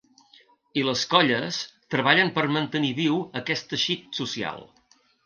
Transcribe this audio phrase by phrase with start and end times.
[0.81, 1.59] I les colles
[1.95, 4.65] treballen per mantenir viu aquest teixit social.